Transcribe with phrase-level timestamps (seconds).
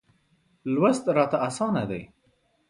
[0.73, 2.01] لوست راته اسانه دی.